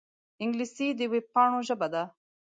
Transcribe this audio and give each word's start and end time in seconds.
انګلیسي 0.43 0.87
د 0.99 1.01
وېبپاڼو 1.11 1.59
ژبه 1.67 1.87
ده 1.93 2.03